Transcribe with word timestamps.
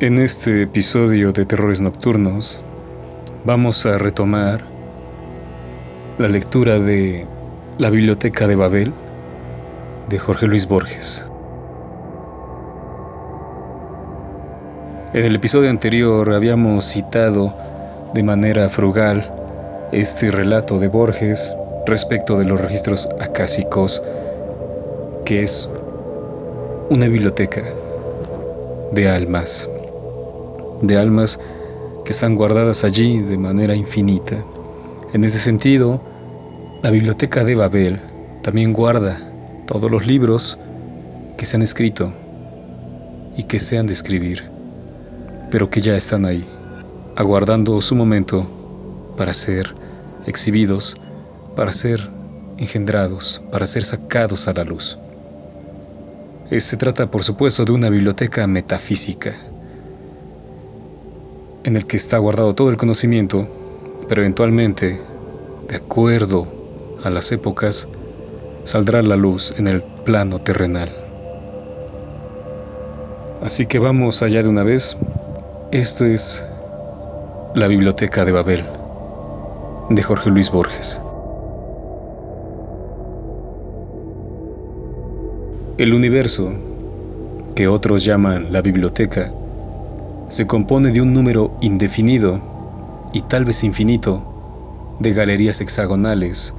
En 0.00 0.18
este 0.18 0.62
episodio 0.62 1.32
de 1.32 1.44
Terrores 1.44 1.80
Nocturnos 1.80 2.62
vamos 3.44 3.84
a 3.84 3.98
retomar 3.98 4.60
la 6.18 6.28
lectura 6.28 6.78
de 6.78 7.26
La 7.78 7.90
Biblioteca 7.90 8.46
de 8.46 8.54
Babel 8.54 8.92
de 10.08 10.18
Jorge 10.20 10.46
Luis 10.46 10.68
Borges. 10.68 11.26
En 15.14 15.24
el 15.24 15.34
episodio 15.34 15.68
anterior 15.68 16.32
habíamos 16.32 16.84
citado 16.84 17.52
de 18.14 18.22
manera 18.22 18.68
frugal 18.68 19.34
este 19.90 20.30
relato 20.30 20.78
de 20.78 20.86
Borges 20.86 21.52
respecto 21.86 22.38
de 22.38 22.44
los 22.44 22.60
registros 22.60 23.08
acásicos, 23.20 24.00
que 25.24 25.42
es 25.42 25.68
una 26.88 27.08
biblioteca 27.08 27.62
de 28.92 29.08
almas 29.08 29.68
de 30.82 30.98
almas 30.98 31.40
que 32.04 32.12
están 32.12 32.36
guardadas 32.36 32.84
allí 32.84 33.20
de 33.20 33.38
manera 33.38 33.74
infinita. 33.74 34.36
En 35.12 35.24
ese 35.24 35.38
sentido, 35.38 36.02
la 36.82 36.90
biblioteca 36.90 37.44
de 37.44 37.54
Babel 37.54 38.00
también 38.42 38.72
guarda 38.72 39.18
todos 39.66 39.90
los 39.90 40.06
libros 40.06 40.58
que 41.36 41.46
se 41.46 41.56
han 41.56 41.62
escrito 41.62 42.12
y 43.36 43.44
que 43.44 43.58
se 43.58 43.78
han 43.78 43.86
de 43.86 43.92
escribir, 43.92 44.44
pero 45.50 45.70
que 45.70 45.80
ya 45.80 45.96
están 45.96 46.24
ahí, 46.24 46.46
aguardando 47.16 47.80
su 47.80 47.94
momento 47.94 48.46
para 49.16 49.34
ser 49.34 49.74
exhibidos, 50.26 50.96
para 51.56 51.72
ser 51.72 52.00
engendrados, 52.56 53.42
para 53.52 53.66
ser 53.66 53.84
sacados 53.84 54.48
a 54.48 54.52
la 54.54 54.64
luz. 54.64 54.98
Se 56.50 56.76
trata, 56.76 57.10
por 57.10 57.24
supuesto, 57.24 57.64
de 57.64 57.72
una 57.72 57.90
biblioteca 57.90 58.46
metafísica, 58.46 59.34
en 61.68 61.76
el 61.76 61.84
que 61.84 61.98
está 61.98 62.16
guardado 62.16 62.54
todo 62.54 62.70
el 62.70 62.78
conocimiento, 62.78 63.46
pero 64.08 64.22
eventualmente, 64.22 64.98
de 65.68 65.76
acuerdo 65.76 66.46
a 67.04 67.10
las 67.10 67.30
épocas, 67.30 67.88
saldrá 68.64 69.02
la 69.02 69.16
luz 69.16 69.54
en 69.58 69.68
el 69.68 69.82
plano 69.82 70.38
terrenal. 70.38 70.88
Así 73.42 73.66
que 73.66 73.78
vamos 73.78 74.22
allá 74.22 74.42
de 74.42 74.48
una 74.48 74.62
vez. 74.62 74.96
Esto 75.70 76.06
es 76.06 76.46
la 77.54 77.68
Biblioteca 77.68 78.24
de 78.24 78.32
Babel, 78.32 78.64
de 79.90 80.02
Jorge 80.02 80.30
Luis 80.30 80.50
Borges. 80.50 81.02
El 85.76 85.92
universo, 85.92 86.50
que 87.54 87.68
otros 87.68 88.06
llaman 88.06 88.54
la 88.54 88.62
biblioteca, 88.62 89.34
se 90.28 90.46
compone 90.46 90.92
de 90.92 91.00
un 91.00 91.14
número 91.14 91.56
indefinido 91.60 92.40
y 93.12 93.22
tal 93.22 93.44
vez 93.44 93.64
infinito 93.64 94.96
de 95.00 95.12
galerías 95.12 95.60
hexagonales 95.60 96.54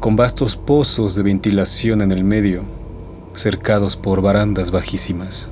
con 0.00 0.16
vastos 0.16 0.56
pozos 0.56 1.14
de 1.14 1.22
ventilación 1.22 2.00
en 2.00 2.10
el 2.10 2.24
medio, 2.24 2.62
cercados 3.34 3.96
por 3.96 4.22
barandas 4.22 4.70
bajísimas. 4.70 5.50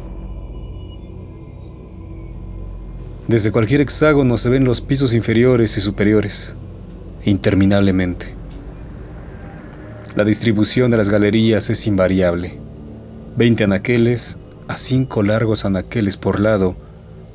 Desde 3.28 3.52
cualquier 3.52 3.82
hexágono 3.82 4.38
se 4.38 4.48
ven 4.48 4.64
los 4.64 4.80
pisos 4.80 5.14
inferiores 5.14 5.76
y 5.76 5.82
superiores, 5.82 6.56
interminablemente. 7.24 8.34
La 10.16 10.24
distribución 10.24 10.90
de 10.90 10.96
las 10.96 11.10
galerías 11.10 11.68
es 11.68 11.86
invariable. 11.86 12.58
Veinte 13.36 13.64
anaqueles 13.64 14.38
a 14.66 14.78
cinco 14.78 15.22
largos 15.22 15.66
anaqueles 15.66 16.16
por 16.16 16.40
lado, 16.40 16.74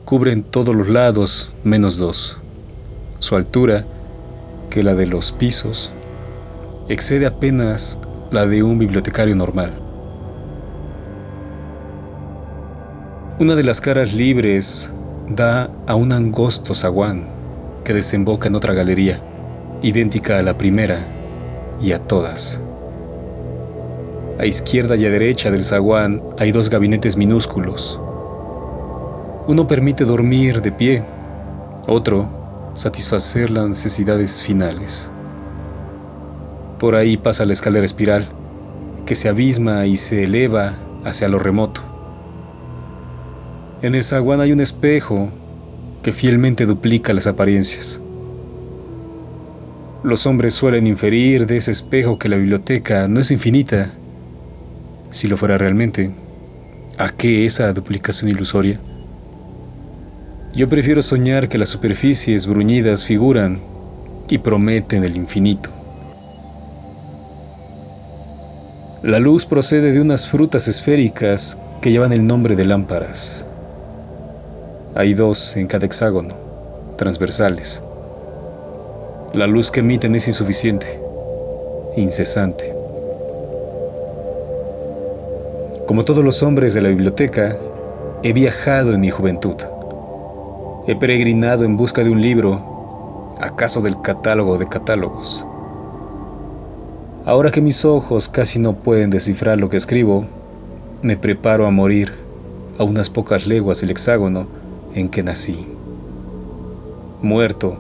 cubren 0.06 0.44
todos 0.44 0.76
los 0.76 0.90
lados 0.90 1.52
menos 1.64 1.98
dos. 1.98 2.40
Su 3.20 3.36
altura, 3.36 3.86
que 4.70 4.84
la 4.84 4.96
de 4.96 5.08
los 5.08 5.32
pisos, 5.32 5.94
excede 6.90 7.26
apenas 7.26 8.00
la 8.32 8.46
de 8.46 8.64
un 8.64 8.80
bibliotecario 8.80 9.36
normal. 9.36 9.72
Una 13.40 13.56
de 13.56 13.64
las 13.64 13.82
caras 13.82 14.14
libres 14.14 14.92
da 15.30 15.70
a 15.88 15.96
un 15.96 16.14
angosto 16.14 16.74
zaguán 16.74 17.26
que 17.84 17.94
desemboca 17.94 18.48
en 18.48 18.56
otra 18.56 18.74
galería, 18.74 19.24
idéntica 19.82 20.38
a 20.40 20.44
la 20.44 20.58
primera 20.58 21.00
y 21.82 21.92
a 21.94 22.00
todas. 22.00 22.62
A 24.40 24.46
izquierda 24.46 24.96
y 24.96 25.06
a 25.06 25.10
derecha 25.10 25.52
del 25.52 25.64
zaguán 25.64 26.22
hay 26.40 26.52
dos 26.52 26.70
gabinetes 26.70 27.18
minúsculos, 27.18 28.00
uno 29.48 29.68
permite 29.68 30.06
dormir 30.06 30.62
de 30.62 30.72
pie, 30.72 31.04
otro 31.88 32.72
satisfacer 32.76 33.50
las 33.52 33.68
necesidades 33.68 34.42
finales. 34.42 35.12
Por 36.80 36.96
ahí 36.96 37.18
pasa 37.18 37.46
la 37.46 37.54
escalera 37.54 37.86
espiral, 37.86 38.28
que 39.06 39.16
se 39.16 39.30
abisma 39.30 39.86
y 39.86 39.98
se 39.98 40.24
eleva 40.24 40.74
hacia 41.04 41.28
lo 41.28 41.40
remoto. 41.40 41.82
En 43.82 43.96
el 43.96 44.04
zaguán 44.04 44.40
hay 44.40 44.54
un 44.54 44.62
espejo 44.62 45.30
que 46.04 46.14
fielmente 46.14 46.66
duplica 46.66 47.14
las 47.14 47.28
apariencias. 47.28 48.00
Los 50.04 50.26
hombres 50.26 50.54
suelen 50.54 50.88
inferir 50.88 51.48
de 51.48 51.58
ese 51.58 51.72
espejo 51.72 52.18
que 52.18 52.30
la 52.30 52.38
biblioteca 52.38 53.08
no 53.08 53.20
es 53.20 53.32
infinita. 53.32 53.92
Si 55.12 55.28
lo 55.28 55.38
fuera 55.38 55.58
realmente, 55.58 56.12
¿a 56.98 57.10
qué 57.10 57.46
esa 57.46 57.72
duplicación 57.74 58.30
ilusoria? 58.30 58.80
Yo 60.56 60.70
prefiero 60.70 61.02
soñar 61.02 61.50
que 61.50 61.58
las 61.58 61.70
superficies 61.70 62.46
bruñidas 62.46 63.06
figuran 63.06 63.60
y 64.30 64.38
prometen 64.38 65.04
el 65.04 65.16
infinito. 65.16 65.72
La 69.02 69.18
luz 69.18 69.48
procede 69.48 69.92
de 69.92 70.00
unas 70.00 70.28
frutas 70.28 70.68
esféricas 70.68 71.58
que 71.82 71.92
llevan 71.92 72.14
el 72.14 72.28
nombre 72.28 72.56
de 72.56 72.66
lámparas. 72.66 73.48
Hay 74.94 75.16
dos 75.16 75.58
en 75.58 75.66
cada 75.66 75.88
hexágono, 75.88 76.36
transversales. 76.98 77.82
La 79.34 79.48
luz 79.48 79.72
que 79.72 79.80
emiten 79.80 80.14
es 80.14 80.28
insuficiente, 80.28 81.02
incesante. 81.98 82.76
Como 85.88 86.06
todos 86.06 86.24
los 86.24 86.44
hombres 86.44 86.76
de 86.76 86.82
la 86.82 86.90
biblioteca, 86.90 87.56
he 88.22 88.34
viajado 88.34 88.94
en 88.94 89.02
mi 89.02 89.10
juventud. 89.10 89.56
He 90.86 90.98
peregrinado 90.98 91.64
en 91.64 91.78
busca 91.78 92.04
de 92.04 92.10
un 92.10 92.22
libro, 92.22 93.36
acaso 93.40 93.82
del 93.82 94.02
catálogo 94.02 94.58
de 94.58 94.68
catálogos. 94.68 95.46
Ahora 97.24 97.52
que 97.52 97.62
mis 97.62 97.86
ojos 97.86 98.28
casi 98.28 98.60
no 98.60 98.74
pueden 98.74 99.10
descifrar 99.10 99.58
lo 99.58 99.70
que 99.70 99.78
escribo, 99.78 100.26
me 101.02 101.16
preparo 101.16 101.68
a 101.68 101.72
morir 101.72 102.12
a 102.78 102.84
unas 102.84 103.10
pocas 103.10 103.48
leguas 103.48 103.80
del 103.80 103.92
hexágono 103.92 104.48
en 104.94 105.08
que 105.08 105.24
nací. 105.24 105.66
Muerto, 107.22 107.78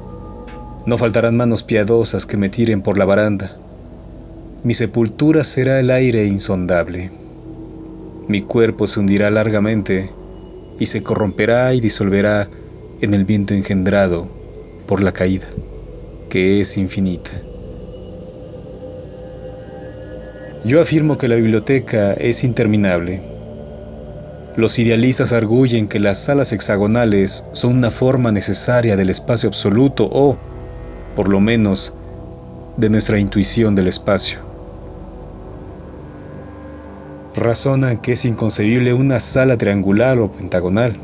no 0.86 0.98
faltarán 0.98 1.36
manos 1.36 1.62
piadosas 1.62 2.26
que 2.26 2.38
me 2.38 2.48
tiren 2.48 2.82
por 2.82 2.98
la 2.98 3.04
baranda. 3.04 3.52
Mi 4.64 4.74
sepultura 4.74 5.44
será 5.44 5.78
el 5.78 5.92
aire 5.92 6.26
insondable. 6.26 7.12
Mi 8.30 8.42
cuerpo 8.42 8.88
se 8.88 9.02
hundirá 9.02 9.30
largamente 9.30 10.10
y 10.80 10.86
se 10.86 11.04
corromperá 11.04 11.74
y 11.74 11.82
disolverá 11.82 12.48
en 13.04 13.14
el 13.14 13.26
viento 13.26 13.54
engendrado 13.54 14.30
por 14.88 15.04
la 15.04 15.12
caída, 15.12 15.46
que 16.30 16.62
es 16.62 16.78
infinita. 16.78 17.32
Yo 20.64 20.80
afirmo 20.80 21.18
que 21.18 21.28
la 21.28 21.36
biblioteca 21.36 22.14
es 22.14 22.46
interminable. 22.46 23.22
Los 24.56 24.80
idealistas 24.80 25.34
arguyen 25.34 25.90
que 25.90 26.00
las 26.00 26.18
salas 26.20 26.54
hexagonales 26.54 27.46
son 27.52 27.76
una 27.76 27.92
forma 27.92 28.32
necesaria 28.32 28.96
del 28.96 29.10
espacio 29.10 29.50
absoluto 29.50 30.08
o, 30.10 30.38
por 31.14 31.28
lo 31.28 31.42
menos, 31.42 31.96
de 32.78 32.90
nuestra 32.90 33.20
intuición 33.20 33.76
del 33.76 33.90
espacio. 33.90 34.40
Razonan 37.36 37.98
que 37.98 38.14
es 38.14 38.24
inconcebible 38.24 38.94
una 38.94 39.20
sala 39.20 39.58
triangular 39.58 40.20
o 40.20 40.32
pentagonal 40.32 40.96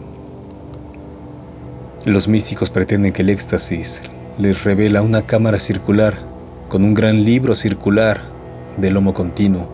los 2.05 2.29
místicos 2.29 2.69
pretenden 2.69 3.11
que 3.11 3.23
el 3.23 3.29
éxtasis 3.29 4.03
les 4.37 4.63
revela 4.63 5.01
una 5.01 5.25
cámara 5.25 5.59
circular 5.59 6.17
con 6.69 6.85
un 6.85 6.93
gran 6.93 7.25
libro 7.25 7.55
circular 7.55 8.21
de 8.77 8.89
lomo 8.89 9.13
continuo 9.13 9.67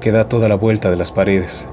que 0.00 0.12
da 0.12 0.28
toda 0.28 0.48
la 0.48 0.54
vuelta 0.54 0.90
de 0.90 0.96
las 0.96 1.10
paredes. 1.10 1.68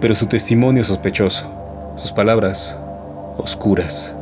Pero 0.00 0.14
su 0.14 0.26
testimonio 0.26 0.82
es 0.82 0.88
sospechoso, 0.88 1.50
sus 1.96 2.12
palabras 2.12 2.78
oscuras. 3.38 4.14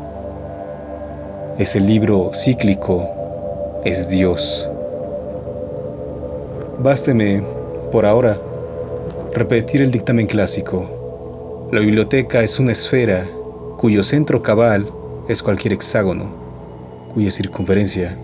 Ese 1.58 1.80
libro 1.80 2.30
cíclico 2.34 3.08
es 3.84 4.08
Dios. 4.08 4.68
Básteme, 6.78 7.42
por 7.90 8.06
ahora, 8.06 8.38
repetir 9.34 9.82
el 9.82 9.90
dictamen 9.90 10.26
clásico 10.26 11.01
La 11.72 11.80
biblioteca 11.80 12.42
es 12.42 12.60
una 12.60 12.72
esfera 12.72 13.26
cuyo 13.78 14.02
centro 14.02 14.42
cabal 14.42 14.92
es 15.26 15.42
cualquier 15.42 15.72
hexágono, 15.72 16.34
cuya 17.14 17.30
circunferencia 17.30 18.18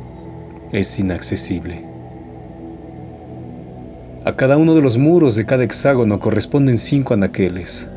es 0.70 0.98
inaccesible. 0.98 1.82
A 4.26 4.36
cada 4.36 4.58
uno 4.58 4.74
de 4.74 4.82
los 4.82 4.98
muros 4.98 5.34
de 5.34 5.46
cada 5.46 5.64
hexágono 5.64 6.20
corresponden 6.20 6.76
cinco 6.76 7.14
anaqueles. 7.14 7.88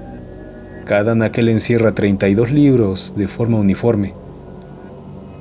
Cada 0.85 1.11
anaquel 1.11 1.49
encierra 1.49 1.91
32 1.93 2.51
libros 2.51 3.15
de 3.17 3.27
forma 3.27 3.59
uniforme. 3.59 4.13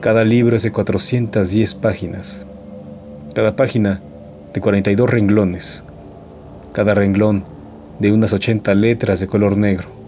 Cada 0.00 0.24
libro 0.24 0.56
es 0.56 0.64
de 0.64 0.72
410 0.72 1.74
páginas. 1.74 2.44
Cada 3.32 3.54
página 3.54 4.02
de 4.52 4.60
42 4.60 5.08
renglones. 5.08 5.84
Cada 6.72 6.96
renglón 6.96 7.44
de 8.00 8.10
unas 8.10 8.32
80 8.32 8.74
letras 8.74 9.20
de 9.20 9.28
color 9.28 9.56
negro. 9.56 9.99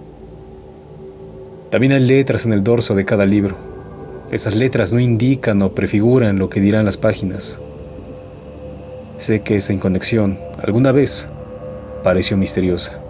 También 1.73 1.95
hay 1.95 2.01
letras 2.01 2.45
en 2.45 2.53
el 2.53 2.63
dorso 2.63 2.95
de 2.95 3.07
cada 3.07 3.25
libro. 3.25 3.57
Esas 4.31 4.55
letras 4.55 4.93
no 4.93 5.01
indican 5.01 5.63
o 5.63 5.73
prefiguran 5.73 6.39
lo 6.39 6.51
que 6.51 6.61
dirán 6.61 6.85
las 6.85 6.99
páginas. 6.99 7.61
Sé 9.17 9.41
que 9.41 9.57
esa 9.57 9.73
inconexión 9.73 10.39
alguna 10.63 10.93
vez 10.93 11.31
pareció 12.05 12.37
misteriosa. 12.37 13.01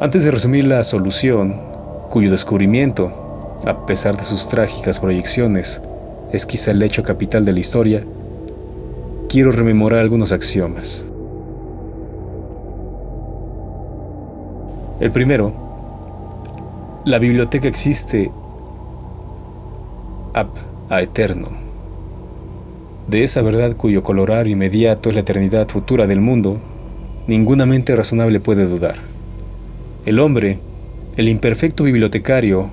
Antes 0.00 0.24
de 0.24 0.30
resumir 0.30 0.64
la 0.64 0.82
solución, 0.82 1.60
cuyo 2.08 2.30
descubrimiento, 2.30 3.58
a 3.66 3.84
pesar 3.84 4.16
de 4.16 4.22
sus 4.22 4.48
trágicas 4.48 4.98
proyecciones, 4.98 5.82
es 6.32 6.46
quizá 6.46 6.70
el 6.70 6.82
hecho 6.82 7.02
capital 7.02 7.44
de 7.44 7.52
la 7.52 7.60
historia, 7.60 8.02
quiero 9.28 9.52
rememorar 9.52 10.00
algunos 10.00 10.32
axiomas. 10.32 11.04
El 15.00 15.10
primero, 15.10 15.65
la 17.06 17.20
biblioteca 17.20 17.68
existe 17.68 18.32
ab 20.34 20.48
a 20.90 21.00
eterno 21.00 21.48
de 23.06 23.22
esa 23.22 23.42
verdad 23.42 23.76
cuyo 23.76 24.02
colorar 24.02 24.48
inmediato 24.48 25.08
es 25.08 25.14
la 25.14 25.20
eternidad 25.20 25.68
futura 25.68 26.08
del 26.08 26.20
mundo, 26.20 26.60
ninguna 27.28 27.64
mente 27.64 27.94
razonable 27.94 28.40
puede 28.40 28.66
dudar. 28.66 28.96
El 30.04 30.18
hombre, 30.18 30.58
el 31.16 31.28
imperfecto 31.28 31.84
bibliotecario, 31.84 32.68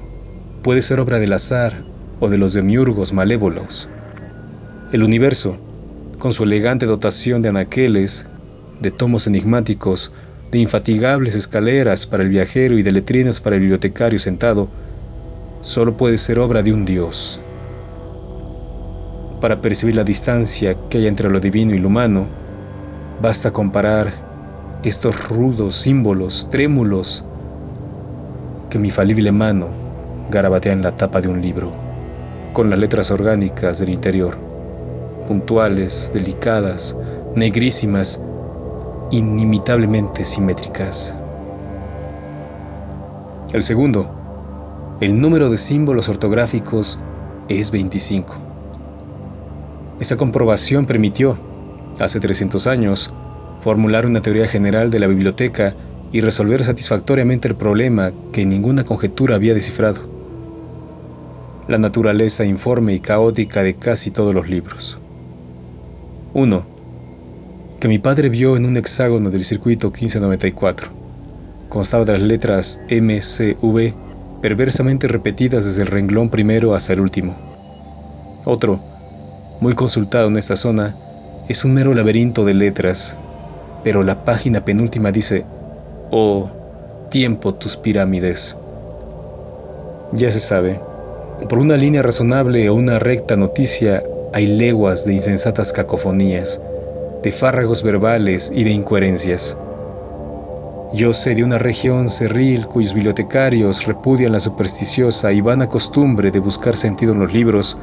puede 0.64 0.82
ser 0.82 1.00
obra 1.00 1.20
del 1.20 1.34
azar 1.34 1.84
o 2.20 2.28
de 2.28 2.40
los 2.40 2.54
demiurgos 2.54 3.14
malévolos. 3.14 3.88
El 4.92 5.04
universo, 5.04 5.58
con 6.18 6.32
su 6.32 6.44
elegante 6.46 6.88
dotación 6.88 7.44
de 7.44 7.50
anaqueles, 7.50 8.26
de 8.82 8.90
tomos 8.90 9.28
enigmáticos, 9.28 10.12
de 10.54 10.60
infatigables 10.60 11.34
escaleras 11.34 12.06
para 12.06 12.22
el 12.22 12.30
viajero 12.30 12.78
y 12.78 12.84
de 12.84 12.92
letrinas 12.92 13.42
para 13.42 13.56
el 13.56 13.62
bibliotecario 13.62 14.20
sentado, 14.20 14.68
solo 15.62 15.98
puede 15.98 16.16
ser 16.18 16.38
obra 16.38 16.62
de 16.62 16.72
un 16.72 16.86
Dios. 16.86 17.42
Para 19.42 19.62
percibir 19.62 19.96
la 19.96 20.04
distancia 20.04 20.78
que 20.90 21.00
hay 21.00 21.08
entre 21.08 21.32
lo 21.32 21.40
divino 21.40 21.74
y 21.74 21.80
lo 21.80 21.88
humano, 21.88 22.28
basta 23.20 23.52
comparar 23.52 24.14
estos 24.84 25.28
rudos 25.28 25.74
símbolos 25.74 26.48
trémulos 26.52 27.26
que 28.70 28.78
mi 28.78 28.92
falible 28.92 29.32
mano 29.32 29.70
garabatea 30.30 30.74
en 30.74 30.84
la 30.84 30.96
tapa 30.96 31.20
de 31.20 31.30
un 31.30 31.42
libro, 31.42 31.74
con 32.54 32.70
las 32.70 32.78
letras 32.78 33.10
orgánicas 33.10 33.80
del 33.80 33.90
interior, 33.90 34.38
puntuales, 35.28 36.12
delicadas, 36.14 36.96
negrísimas, 37.36 38.22
inimitablemente 39.14 40.24
simétricas. 40.24 41.16
El 43.54 43.62
segundo, 43.62 44.98
el 45.02 45.22
número 45.22 45.52
de 45.52 45.58
símbolos 45.58 46.10
ortográficos 46.10 47.00
es 47.48 47.70
25. 47.70 48.34
Esa 50.00 50.18
comprobación 50.18 50.88
permitió, 50.88 51.38
hace 52.00 52.20
300 52.20 52.66
años, 52.66 53.14
formular 53.62 54.08
una 54.08 54.24
teoría 54.24 54.48
general 54.48 54.90
de 54.90 55.00
la 55.00 55.06
biblioteca 55.06 55.76
y 56.12 56.22
resolver 56.22 56.64
satisfactoriamente 56.64 57.48
el 57.48 57.56
problema 57.56 58.12
que 58.32 58.48
ninguna 58.48 58.84
conjetura 58.84 59.36
había 59.36 59.54
descifrado. 59.54 60.02
La 61.68 61.78
naturaleza 61.78 62.46
informe 62.46 62.94
y 62.94 63.00
caótica 63.00 63.62
de 63.62 63.76
casi 63.76 64.10
todos 64.10 64.34
los 64.34 64.50
libros. 64.50 64.98
1. 66.34 66.73
Que 67.84 67.90
mi 67.90 68.00
padre 68.00 68.30
vio 68.30 68.56
en 68.56 68.66
un 68.66 68.78
hexágono 68.78 69.30
del 69.30 69.44
circuito 69.44 69.88
1594. 69.88 70.90
Constaba 71.68 72.06
de 72.06 72.14
las 72.14 72.22
letras 72.22 72.80
MCV 72.90 73.94
perversamente 74.42 75.10
repetidas 75.10 75.66
desde 75.66 75.82
el 75.82 75.90
renglón 75.90 76.30
primero 76.30 76.76
hasta 76.76 76.94
el 76.94 77.02
último. 77.02 77.36
Otro 78.46 78.82
muy 79.60 79.74
consultado 79.74 80.30
en 80.30 80.38
esta 80.38 80.56
zona, 80.56 80.96
es 81.50 81.66
un 81.66 81.74
mero 81.74 81.94
laberinto 81.94 82.46
de 82.46 82.54
letras, 82.54 83.18
pero 83.84 84.02
la 84.02 84.24
página 84.24 84.64
penúltima 84.64 85.12
dice, 85.12 85.46
oh, 86.10 86.52
tiempo 87.12 87.54
tus 87.54 87.76
pirámides. 87.76 88.56
Ya 90.14 90.32
se 90.32 90.40
sabe, 90.40 90.80
por 91.50 91.58
una 91.58 91.76
línea 91.76 92.02
razonable 92.02 92.70
o 92.70 92.76
una 92.76 92.98
recta 92.98 93.36
noticia 93.36 94.02
hay 94.32 94.48
leguas 94.48 95.04
de 95.04 95.16
insensatas 95.16 95.74
cacofonías, 95.74 96.62
de 97.24 97.32
fárragos 97.32 97.84
verbales 97.84 98.52
y 98.54 98.64
de 98.64 98.72
incoherencias. 98.72 99.58
Yo 100.94 101.14
sé 101.14 101.34
de 101.34 101.44
una 101.44 101.58
región 101.58 102.08
cerril 102.08 102.68
cuyos 102.68 102.94
bibliotecarios 102.94 103.86
repudian 103.88 104.32
la 104.32 104.40
supersticiosa 104.40 105.32
y 105.32 105.42
vana 105.42 105.68
costumbre 105.68 106.30
de 106.30 106.40
buscar 106.40 106.78
sentido 106.78 107.14
en 107.14 107.20
los 107.20 107.34
libros 107.34 107.80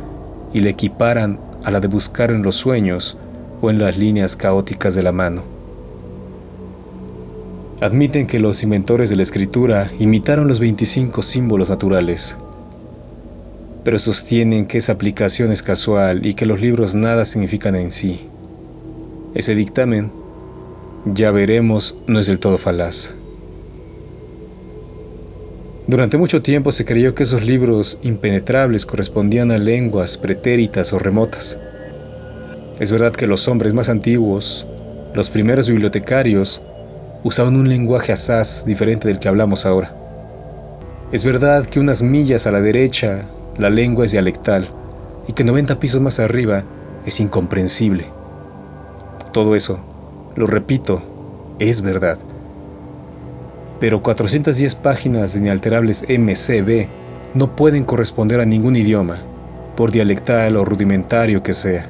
y 0.52 0.60
le 0.60 0.70
equiparan 0.70 1.40
a 1.64 1.72
la 1.72 1.80
de 1.80 1.88
buscar 1.88 2.30
en 2.30 2.42
los 2.42 2.54
sueños 2.54 3.18
o 3.60 3.70
en 3.70 3.80
las 3.80 3.96
líneas 3.98 4.36
caóticas 4.36 4.94
de 4.94 5.02
la 5.02 5.10
mano. 5.10 5.42
Admiten 7.80 8.28
que 8.28 8.38
los 8.38 8.62
inventores 8.62 9.10
de 9.10 9.16
la 9.16 9.22
escritura 9.22 9.90
imitaron 9.98 10.46
los 10.46 10.60
25 10.60 11.22
símbolos 11.22 11.70
naturales, 11.70 12.36
pero 13.82 13.98
sostienen 13.98 14.66
que 14.66 14.78
esa 14.78 14.92
aplicación 14.92 15.50
es 15.50 15.62
casual 15.62 16.24
y 16.26 16.34
que 16.34 16.46
los 16.46 16.60
libros 16.60 16.94
nada 16.94 17.24
significan 17.24 17.74
en 17.74 17.90
sí. 17.90 18.29
Ese 19.34 19.54
dictamen, 19.54 20.10
ya 21.04 21.30
veremos, 21.30 21.96
no 22.08 22.18
es 22.18 22.26
del 22.26 22.40
todo 22.40 22.58
falaz. 22.58 23.14
Durante 25.86 26.18
mucho 26.18 26.42
tiempo 26.42 26.72
se 26.72 26.84
creyó 26.84 27.14
que 27.14 27.22
esos 27.22 27.44
libros 27.44 28.00
impenetrables 28.02 28.86
correspondían 28.86 29.50
a 29.50 29.58
lenguas 29.58 30.18
pretéritas 30.18 30.92
o 30.92 30.98
remotas. 30.98 31.58
Es 32.80 32.90
verdad 32.90 33.12
que 33.12 33.26
los 33.26 33.46
hombres 33.46 33.72
más 33.72 33.88
antiguos, 33.88 34.66
los 35.14 35.30
primeros 35.30 35.68
bibliotecarios, 35.68 36.62
usaban 37.22 37.56
un 37.56 37.68
lenguaje 37.68 38.12
asaz 38.12 38.64
diferente 38.64 39.06
del 39.06 39.20
que 39.20 39.28
hablamos 39.28 39.64
ahora. 39.64 39.96
Es 41.12 41.24
verdad 41.24 41.66
que 41.66 41.78
unas 41.78 42.02
millas 42.02 42.46
a 42.46 42.50
la 42.50 42.60
derecha 42.60 43.26
la 43.58 43.70
lengua 43.70 44.04
es 44.04 44.12
dialectal 44.12 44.68
y 45.28 45.34
que 45.34 45.44
90 45.44 45.78
pisos 45.78 46.00
más 46.00 46.18
arriba 46.18 46.64
es 47.04 47.20
incomprensible. 47.20 48.06
Todo 49.32 49.54
eso, 49.54 49.78
lo 50.36 50.46
repito, 50.46 51.02
es 51.58 51.82
verdad 51.82 52.18
pero 53.80 54.02
410 54.02 54.74
páginas 54.76 55.32
de 55.32 55.40
inalterables 55.40 56.04
MCB 56.06 56.86
no 57.34 57.56
pueden 57.56 57.84
corresponder 57.84 58.40
a 58.40 58.44
ningún 58.44 58.76
idioma, 58.76 59.16
por 59.74 59.90
dialectal 59.90 60.56
o 60.56 60.64
rudimentario 60.64 61.42
que 61.42 61.54
sea. 61.54 61.88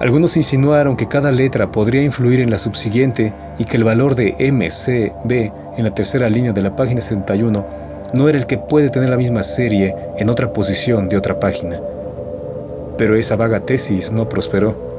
Algunos 0.00 0.36
insinuaron 0.36 0.96
que 0.96 1.06
cada 1.06 1.30
letra 1.30 1.70
podría 1.70 2.02
influir 2.02 2.40
en 2.40 2.50
la 2.50 2.58
subsiguiente 2.58 3.32
y 3.58 3.64
que 3.64 3.76
el 3.76 3.84
valor 3.84 4.16
de 4.16 4.34
MCB 4.52 5.78
en 5.78 5.84
la 5.84 5.94
tercera 5.94 6.28
línea 6.28 6.52
de 6.52 6.62
la 6.62 6.74
página 6.74 7.00
61 7.00 7.64
no 8.12 8.28
era 8.28 8.36
el 8.36 8.46
que 8.46 8.58
puede 8.58 8.90
tener 8.90 9.08
la 9.08 9.16
misma 9.16 9.44
serie 9.44 9.94
en 10.18 10.28
otra 10.28 10.52
posición 10.52 11.08
de 11.08 11.16
otra 11.16 11.38
página. 11.38 11.80
Pero 12.98 13.16
esa 13.16 13.36
vaga 13.36 13.60
tesis 13.60 14.10
no 14.10 14.28
prosperó. 14.28 14.93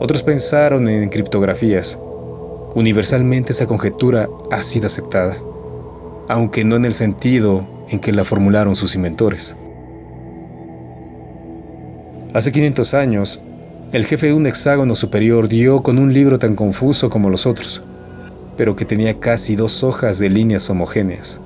Otros 0.00 0.22
pensaron 0.22 0.88
en 0.88 1.08
criptografías, 1.08 1.98
Universalmente 2.74 3.52
esa 3.52 3.66
conjetura 3.66 4.28
ha 4.50 4.62
sido 4.64 4.88
aceptada, 4.88 5.36
aunque 6.28 6.64
no 6.64 6.74
en 6.74 6.84
el 6.84 6.92
sentido 6.92 7.68
en 7.88 8.00
que 8.00 8.10
la 8.10 8.24
formularon 8.24 8.74
sus 8.74 8.96
inventores. 8.96 9.56
Hace 12.32 12.50
500 12.50 12.94
años, 12.94 13.42
el 13.92 14.04
jefe 14.04 14.26
de 14.26 14.34
un 14.34 14.48
hexágono 14.48 14.96
superior 14.96 15.46
dio 15.46 15.84
con 15.84 16.00
un 16.00 16.12
libro 16.12 16.36
tan 16.40 16.56
confuso 16.56 17.10
como 17.10 17.30
los 17.30 17.46
otros, 17.46 17.80
pero 18.56 18.74
que 18.74 18.84
tenía 18.84 19.20
casi 19.20 19.54
dos 19.54 19.84
hojas 19.84 20.18
de 20.18 20.30
líneas 20.30 20.68
homogéneas. 20.68 21.40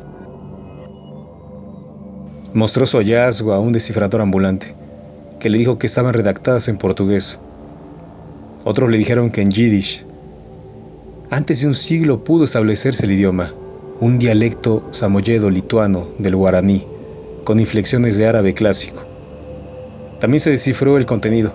Mostró 2.55 2.87
su 2.87 2.97
hallazgo 2.97 3.53
a 3.53 3.61
un 3.61 3.75
descifrador 3.75 4.23
ambulante, 4.23 4.75
que 5.39 5.51
le 5.51 5.59
dijo 5.59 5.77
que 5.77 5.87
estaban 5.87 6.15
redactadas 6.15 6.69
en 6.69 6.79
portugués. 6.79 7.39
Otros 8.71 8.91
le 8.91 8.99
dijeron 8.99 9.31
que 9.31 9.41
en 9.41 9.49
yiddish, 9.49 10.05
Antes 11.31 11.63
de 11.63 11.69
un 11.69 11.75
siglo 11.75 12.23
pudo 12.23 12.45
establecerse 12.45 13.07
el 13.07 13.13
idioma, 13.13 13.51
un 13.99 14.19
dialecto 14.19 14.87
samoyedo-lituano 14.91 16.09
del 16.19 16.37
guaraní, 16.37 16.85
con 17.45 17.61
inflexiones 17.61 18.19
de 18.19 18.27
árabe 18.27 18.53
clásico. 18.53 19.01
También 20.21 20.41
se 20.41 20.51
descifró 20.51 20.99
el 20.99 21.07
contenido, 21.07 21.55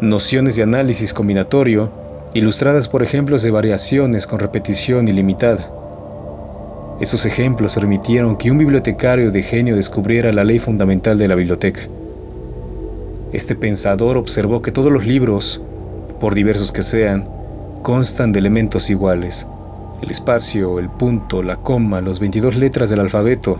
nociones 0.00 0.56
de 0.56 0.64
análisis 0.64 1.14
combinatorio, 1.14 1.92
ilustradas 2.34 2.88
por 2.88 3.04
ejemplos 3.04 3.44
de 3.44 3.52
variaciones 3.52 4.26
con 4.26 4.40
repetición 4.40 5.06
ilimitada. 5.06 5.72
Esos 7.00 7.24
ejemplos 7.24 7.76
permitieron 7.76 8.36
que 8.36 8.50
un 8.50 8.58
bibliotecario 8.58 9.30
de 9.30 9.44
genio 9.44 9.76
descubriera 9.76 10.32
la 10.32 10.42
ley 10.42 10.58
fundamental 10.58 11.18
de 11.18 11.28
la 11.28 11.36
biblioteca. 11.36 11.82
Este 13.32 13.54
pensador 13.54 14.16
observó 14.16 14.60
que 14.60 14.72
todos 14.72 14.90
los 14.90 15.06
libros, 15.06 15.62
por 16.20 16.34
diversos 16.34 16.72
que 16.72 16.82
sean, 16.82 17.28
constan 17.82 18.32
de 18.32 18.38
elementos 18.38 18.90
iguales. 18.90 19.46
El 20.02 20.10
espacio, 20.10 20.78
el 20.78 20.88
punto, 20.88 21.42
la 21.42 21.56
coma, 21.56 22.00
las 22.00 22.20
22 22.20 22.56
letras 22.56 22.90
del 22.90 23.00
alfabeto. 23.00 23.58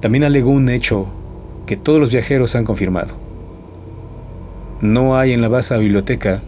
También 0.00 0.24
alegó 0.24 0.50
un 0.50 0.68
hecho 0.68 1.06
que 1.66 1.76
todos 1.76 2.00
los 2.00 2.12
viajeros 2.12 2.54
han 2.56 2.64
confirmado. 2.64 3.14
No 4.80 5.16
hay 5.16 5.32
en 5.32 5.40
la 5.40 5.48
vasta 5.48 5.76
biblioteca 5.76 6.42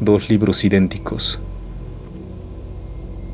dos 0.00 0.30
libros 0.30 0.64
idénticos. 0.64 1.40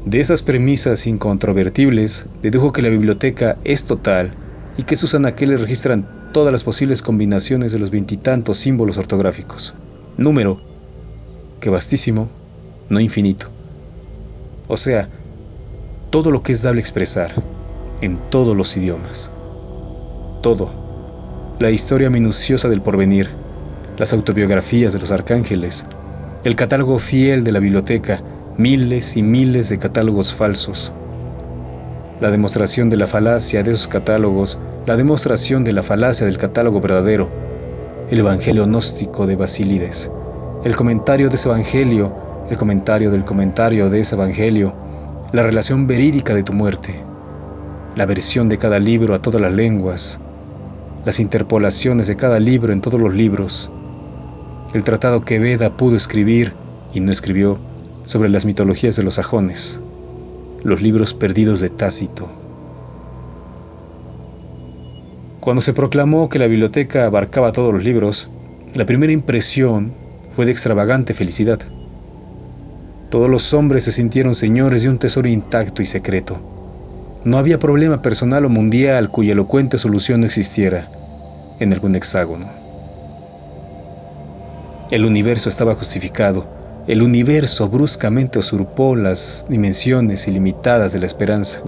De 0.04 0.20
esas 0.20 0.42
premisas 0.42 1.06
incontrovertibles, 1.06 2.26
dedujo 2.42 2.72
que 2.72 2.82
la 2.82 2.90
biblioteca 2.90 3.56
es 3.64 3.84
total 3.84 4.34
y 4.76 4.82
que 4.82 4.96
sus 4.96 5.14
anaqueles 5.14 5.60
registran 5.60 6.30
todas 6.32 6.52
las 6.52 6.64
posibles 6.64 7.00
combinaciones 7.00 7.72
de 7.72 7.78
los 7.78 7.90
veintitantos 7.90 8.58
símbolos 8.58 8.98
ortográficos. 8.98 9.74
Número, 10.18 10.73
que 11.64 11.70
vastísimo, 11.70 12.28
no 12.90 13.00
infinito. 13.00 13.46
O 14.68 14.76
sea, 14.76 15.08
todo 16.10 16.30
lo 16.30 16.42
que 16.42 16.52
es 16.52 16.60
dable 16.60 16.78
expresar, 16.78 17.32
en 18.02 18.18
todos 18.28 18.54
los 18.54 18.76
idiomas. 18.76 19.30
Todo. 20.42 20.68
La 21.60 21.70
historia 21.70 22.10
minuciosa 22.10 22.68
del 22.68 22.82
porvenir, 22.82 23.30
las 23.96 24.12
autobiografías 24.12 24.92
de 24.92 24.98
los 24.98 25.10
arcángeles, 25.10 25.86
el 26.44 26.54
catálogo 26.54 26.98
fiel 26.98 27.44
de 27.44 27.52
la 27.52 27.60
biblioteca, 27.60 28.20
miles 28.58 29.16
y 29.16 29.22
miles 29.22 29.70
de 29.70 29.78
catálogos 29.78 30.34
falsos. 30.34 30.92
La 32.20 32.30
demostración 32.30 32.90
de 32.90 32.98
la 32.98 33.06
falacia 33.06 33.62
de 33.62 33.70
esos 33.70 33.88
catálogos, 33.88 34.58
la 34.84 34.98
demostración 34.98 35.64
de 35.64 35.72
la 35.72 35.82
falacia 35.82 36.26
del 36.26 36.36
catálogo 36.36 36.82
verdadero, 36.82 37.30
el 38.10 38.18
Evangelio 38.18 38.66
gnóstico 38.66 39.26
de 39.26 39.36
Basílides, 39.36 40.10
el 40.64 40.76
comentario 40.76 41.28
de 41.28 41.34
ese 41.34 41.50
Evangelio, 41.50 42.10
el 42.48 42.56
comentario 42.56 43.10
del 43.10 43.22
comentario 43.22 43.90
de 43.90 44.00
ese 44.00 44.14
Evangelio, 44.14 44.72
la 45.30 45.42
relación 45.42 45.86
verídica 45.86 46.34
de 46.34 46.42
tu 46.42 46.54
muerte, 46.54 47.04
la 47.96 48.06
versión 48.06 48.48
de 48.48 48.56
cada 48.56 48.78
libro 48.78 49.12
a 49.12 49.20
todas 49.20 49.42
las 49.42 49.52
lenguas, 49.52 50.20
las 51.04 51.20
interpolaciones 51.20 52.06
de 52.06 52.16
cada 52.16 52.40
libro 52.40 52.72
en 52.72 52.80
todos 52.80 52.98
los 52.98 53.12
libros, 53.12 53.70
el 54.72 54.84
tratado 54.84 55.20
que 55.20 55.38
Veda 55.38 55.76
pudo 55.76 55.96
escribir 55.96 56.54
y 56.94 57.00
no 57.00 57.12
escribió 57.12 57.58
sobre 58.06 58.30
las 58.30 58.46
mitologías 58.46 58.96
de 58.96 59.02
los 59.02 59.14
sajones, 59.14 59.80
los 60.62 60.80
libros 60.80 61.12
perdidos 61.12 61.60
de 61.60 61.68
Tácito. 61.68 62.26
Cuando 65.40 65.60
se 65.60 65.74
proclamó 65.74 66.30
que 66.30 66.38
la 66.38 66.46
biblioteca 66.46 67.04
abarcaba 67.04 67.52
todos 67.52 67.74
los 67.74 67.84
libros, 67.84 68.30
la 68.72 68.86
primera 68.86 69.12
impresión 69.12 70.03
fue 70.34 70.46
de 70.46 70.52
extravagante 70.52 71.14
felicidad. 71.14 71.60
Todos 73.08 73.30
los 73.30 73.54
hombres 73.54 73.84
se 73.84 73.92
sintieron 73.92 74.34
señores 74.34 74.82
de 74.82 74.88
un 74.88 74.98
tesoro 74.98 75.28
intacto 75.28 75.80
y 75.80 75.84
secreto. 75.84 76.38
No 77.24 77.38
había 77.38 77.60
problema 77.60 78.02
personal 78.02 78.44
o 78.44 78.48
mundial 78.48 79.10
cuya 79.10 79.32
elocuente 79.32 79.78
solución 79.78 80.20
no 80.20 80.26
existiera 80.26 80.90
en 81.60 81.72
algún 81.72 81.94
hexágono. 81.94 82.48
El 84.90 85.04
universo 85.04 85.48
estaba 85.48 85.76
justificado. 85.76 86.44
El 86.88 87.02
universo 87.02 87.68
bruscamente 87.68 88.38
usurpó 88.38 88.96
las 88.96 89.46
dimensiones 89.48 90.26
ilimitadas 90.26 90.92
de 90.92 90.98
la 90.98 91.06
esperanza. 91.06 91.62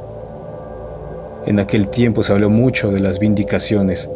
En 1.46 1.60
aquel 1.60 1.88
tiempo 1.88 2.24
se 2.24 2.32
habló 2.32 2.50
mucho 2.50 2.90
de 2.90 2.98
las 2.98 3.20
vindicaciones, 3.20 4.10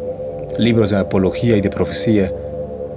libros 0.59 0.89
de 0.89 0.97
apología 0.97 1.55
y 1.55 1.61
de 1.61 1.69
profecía, 1.69 2.31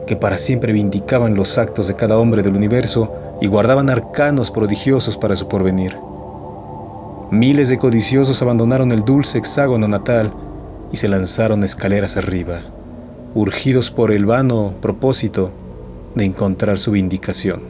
que 0.07 0.17
para 0.17 0.39
siempre 0.39 0.73
vindicaban 0.73 1.35
los 1.35 1.59
actos 1.59 1.89
de 1.89 1.95
cada 1.95 2.19
hombre 2.19 2.43
del 2.43 2.57
universo 2.57 3.13
y 3.41 3.47
guardaban 3.47 3.91
arcanos 3.91 4.51
prodigiosos 4.51 5.17
para 5.17 5.37
su 5.37 5.49
porvenir. 5.49 5.97
Miles 7.31 7.69
de 7.69 7.79
codiciosos 7.79 8.43
abandonaron 8.43 8.93
el 8.93 9.03
dulce 9.03 9.39
hexágono 9.39 9.89
natal 9.89 10.33
y 10.93 10.97
se 10.97 11.09
lanzaron 11.09 11.65
escaleras 11.65 12.17
arriba, 12.17 12.61
urgidos 13.35 13.91
por 13.91 14.13
el 14.13 14.27
vano 14.27 14.75
propósito 14.81 15.51
de 16.15 16.25
encontrar 16.25 16.79
su 16.79 16.93
vindicación. 16.93 17.63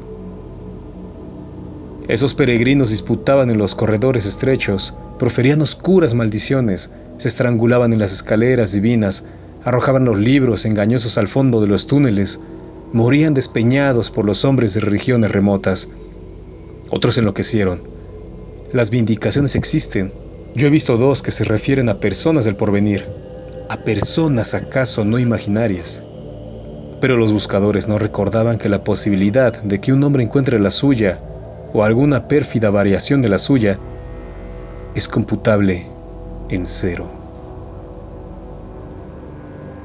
Esos 2.08 2.34
peregrinos 2.34 2.90
disputaban 2.90 3.48
en 3.48 3.56
los 3.56 3.74
corredores 3.74 4.26
estrechos, 4.26 4.92
proferían 5.18 5.62
oscuras 5.62 6.12
maldiciones, 6.12 6.90
se 7.16 7.28
estrangulaban 7.28 7.94
en 7.94 7.98
las 7.98 8.12
escaleras 8.12 8.72
divinas, 8.72 9.24
arrojaban 9.64 10.04
los 10.04 10.18
libros 10.18 10.66
engañosos 10.66 11.18
al 11.18 11.28
fondo 11.28 11.60
de 11.60 11.66
los 11.66 11.86
túneles, 11.86 12.40
morían 12.92 13.34
despeñados 13.34 14.10
por 14.10 14.26
los 14.26 14.44
hombres 14.44 14.74
de 14.74 14.80
regiones 14.80 15.32
remotas. 15.32 15.88
Otros 16.90 17.18
enloquecieron. 17.18 17.82
Las 18.72 18.90
vindicaciones 18.90 19.56
existen. 19.56 20.12
Yo 20.54 20.66
he 20.66 20.70
visto 20.70 20.96
dos 20.96 21.22
que 21.22 21.32
se 21.32 21.44
refieren 21.44 21.88
a 21.88 21.98
personas 21.98 22.44
del 22.44 22.56
porvenir, 22.56 23.08
a 23.68 23.78
personas 23.78 24.54
acaso 24.54 25.04
no 25.04 25.18
imaginarias. 25.18 26.04
Pero 27.00 27.16
los 27.16 27.32
buscadores 27.32 27.88
no 27.88 27.98
recordaban 27.98 28.58
que 28.58 28.68
la 28.68 28.84
posibilidad 28.84 29.60
de 29.62 29.80
que 29.80 29.92
un 29.92 30.04
hombre 30.04 30.22
encuentre 30.22 30.60
la 30.60 30.70
suya 30.70 31.18
o 31.72 31.82
alguna 31.82 32.28
pérfida 32.28 32.70
variación 32.70 33.22
de 33.22 33.28
la 33.28 33.38
suya 33.38 33.78
es 34.94 35.08
computable 35.08 35.86
en 36.50 36.66
cero. 36.66 37.23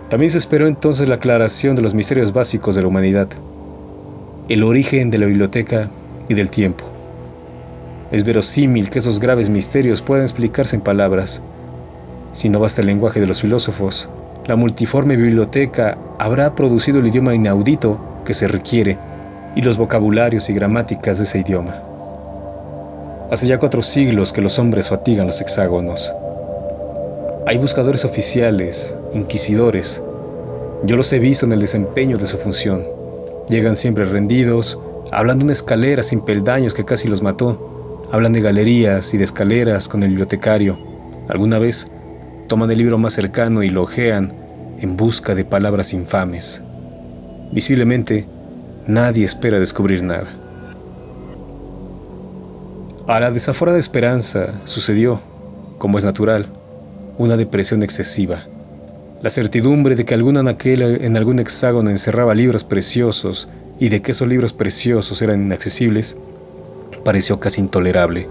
También 0.09 0.31
se 0.31 0.39
esperó 0.39 0.67
entonces 0.67 1.07
la 1.07 1.15
aclaración 1.15 1.75
de 1.75 1.81
los 1.81 1.93
misterios 1.93 2.33
básicos 2.33 2.75
de 2.75 2.81
la 2.81 2.87
humanidad, 2.87 3.27
el 4.47 4.63
origen 4.63 5.11
de 5.11 5.19
la 5.19 5.27
biblioteca 5.27 5.89
y 6.27 6.33
del 6.33 6.49
tiempo. 6.49 6.85
Es 8.11 8.23
verosímil 8.23 8.89
que 8.89 8.99
esos 8.99 9.19
graves 9.19 9.49
misterios 9.49 10.01
puedan 10.01 10.23
explicarse 10.23 10.75
en 10.75 10.81
palabras, 10.81 11.43
si 12.31 12.47
no 12.47 12.59
basta 12.59 12.81
el 12.81 12.87
lenguaje 12.87 13.19
de 13.19 13.25
los 13.25 13.41
filósofos, 13.41 14.09
la 14.45 14.55
multiforme 14.55 15.15
biblioteca 15.15 15.97
habrá 16.19 16.53
producido 16.53 16.99
el 16.99 17.07
idioma 17.07 17.33
inaudito 17.33 17.99
que 18.23 18.35
se 18.35 18.47
requiere 18.47 18.97
y 19.55 19.63
los 19.63 19.77
vocabularios 19.77 20.49
y 20.49 20.53
gramáticas 20.53 21.17
de 21.17 21.23
ese 21.23 21.39
idioma. 21.39 21.75
Hace 23.31 23.47
ya 23.47 23.57
cuatro 23.57 23.81
siglos 23.81 24.31
que 24.31 24.41
los 24.41 24.57
hombres 24.59 24.89
fatigan 24.89 25.27
los 25.27 25.41
hexágonos. 25.41 26.13
Hay 27.49 27.57
buscadores 27.57 28.05
oficiales, 28.05 28.95
inquisidores. 29.11 30.03
Yo 30.83 30.95
los 30.95 31.11
he 31.11 31.17
visto 31.17 31.47
en 31.47 31.51
el 31.51 31.59
desempeño 31.59 32.19
de 32.19 32.27
su 32.27 32.37
función. 32.37 32.83
Llegan 33.49 33.75
siempre 33.75 34.05
rendidos, 34.05 34.79
hablan 35.11 35.39
de 35.39 35.45
una 35.45 35.53
escalera 35.53 36.03
sin 36.03 36.21
peldaños 36.21 36.75
que 36.75 36.85
casi 36.85 37.07
los 37.07 37.23
mató. 37.23 38.05
Hablan 38.11 38.33
de 38.33 38.41
galerías 38.41 39.15
y 39.15 39.17
de 39.17 39.23
escaleras 39.23 39.89
con 39.89 40.03
el 40.03 40.09
bibliotecario. 40.09 40.77
Alguna 41.27 41.57
vez 41.57 41.91
toman 42.47 42.69
el 42.69 42.77
libro 42.77 42.99
más 42.99 43.13
cercano 43.13 43.63
y 43.63 43.69
lo 43.71 43.81
ojean 43.81 44.31
en 44.79 44.95
busca 44.95 45.33
de 45.33 45.43
palabras 45.43 45.91
infames. 45.91 46.61
Visiblemente, 47.51 48.27
nadie 48.85 49.25
espera 49.25 49.57
descubrir 49.57 50.03
nada. 50.03 50.27
A 53.07 53.19
la 53.19 53.31
desaforada 53.31 53.79
esperanza 53.79 54.53
sucedió, 54.65 55.19
como 55.79 55.97
es 55.97 56.05
natural, 56.05 56.47
una 57.19 57.35
depresión 57.35 57.83
excesiva. 57.83 58.39
La 59.21 59.29
certidumbre 59.29 59.95
de 59.95 60.05
que 60.05 60.13
algún 60.13 60.37
anaquel 60.37 60.81
en 60.81 61.17
algún 61.17 61.39
hexágono 61.39 61.89
encerraba 61.89 62.33
libros 62.33 62.63
preciosos 62.63 63.49
y 63.77 63.89
de 63.89 64.01
que 64.01 64.13
esos 64.13 64.27
libros 64.27 64.53
preciosos 64.53 65.21
eran 65.21 65.43
inaccesibles 65.43 66.17
pareció 67.03 67.37
casi 67.37 67.59
intolerable. 67.59 68.29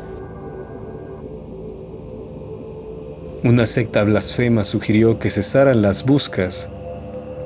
Una 3.45 3.67
secta 3.67 4.03
blasfema 4.05 4.65
sugirió 4.65 5.19
que 5.19 5.29
cesaran 5.29 5.83
las 5.83 6.07
buscas 6.07 6.71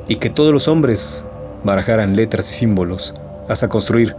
y 0.06 0.16
que 0.16 0.30
todos 0.30 0.52
los 0.52 0.68
hombres 0.68 1.26
barajaran 1.64 2.14
letras 2.14 2.50
y 2.52 2.54
símbolos 2.54 3.14
hasta 3.48 3.68
construir, 3.68 4.14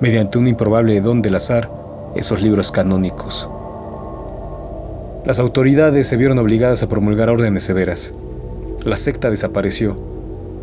mediante 0.00 0.38
un 0.38 0.48
improbable 0.48 1.00
don 1.00 1.22
del 1.22 1.36
azar, 1.36 1.70
esos 2.16 2.42
libros 2.42 2.72
canónicos. 2.72 3.48
Las 5.24 5.38
autoridades 5.38 6.06
se 6.06 6.18
vieron 6.18 6.38
obligadas 6.38 6.82
a 6.82 6.88
promulgar 6.88 7.30
órdenes 7.30 7.62
severas. 7.62 8.12
La 8.84 8.98
secta 8.98 9.30
desapareció, 9.30 9.98